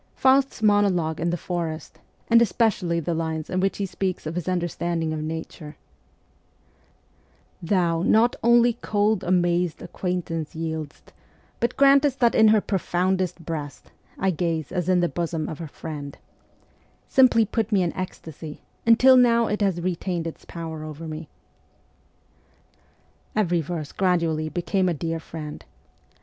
Faust's 0.15 0.63
monologue 0.63 1.19
in 1.19 1.29
the 1.29 1.37
forest, 1.37 1.99
and 2.27 2.41
especially 2.41 2.99
the 2.99 3.13
lines 3.13 3.51
in 3.51 3.59
which 3.59 3.77
he 3.77 3.85
speaks 3.85 4.25
of 4.25 4.33
his 4.33 4.49
understanding 4.49 5.13
of 5.13 5.21
nature, 5.21 5.75
Thou 7.61 8.01
Not 8.01 8.35
only 8.41 8.73
cold, 8.81 9.23
amazed 9.23 9.79
acquaintance 9.79 10.55
yield'st, 10.55 11.13
But 11.59 11.77
grantest 11.77 12.17
that 12.19 12.33
in 12.33 12.47
her 12.47 12.61
profoundest 12.61 13.45
breast 13.45 13.91
I 14.17 14.31
gaze, 14.31 14.71
as 14.71 14.89
in 14.89 15.01
the 15.01 15.07
bosom 15.07 15.47
of 15.47 15.61
a 15.61 15.67
friend, 15.67 16.17
simply 17.07 17.45
put 17.45 17.71
me 17.71 17.83
in 17.83 17.93
ecstasy, 17.93 18.63
and 18.87 18.99
till 18.99 19.15
now 19.17 19.45
it 19.45 19.61
has 19.61 19.81
retained 19.81 20.25
ts 20.25 20.45
power 20.45 20.83
over 20.83 21.07
me. 21.07 21.29
Every 23.35 23.61
verse 23.61 23.91
gradually 23.91 24.49
became 24.49 24.89
a 24.89 24.95
dear 24.95 25.19
friend. 25.19 25.63